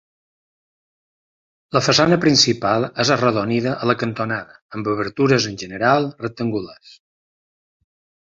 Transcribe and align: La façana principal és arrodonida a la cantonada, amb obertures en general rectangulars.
La 1.77 1.81
façana 1.87 2.17
principal 2.23 2.87
és 3.03 3.11
arrodonida 3.17 3.75
a 3.83 3.89
la 3.91 3.97
cantonada, 4.05 4.57
amb 4.77 4.89
obertures 4.95 5.47
en 5.53 5.61
general 5.65 6.09
rectangulars. 6.27 6.95